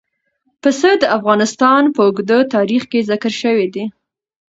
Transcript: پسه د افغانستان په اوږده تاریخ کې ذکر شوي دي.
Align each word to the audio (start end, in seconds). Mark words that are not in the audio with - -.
پسه 0.61 0.89
د 1.01 1.03
افغانستان 1.17 1.81
په 1.95 2.01
اوږده 2.07 2.37
تاریخ 2.55 2.83
کې 2.91 3.05
ذکر 3.09 3.31
شوي 3.41 3.67
دي. 3.73 3.85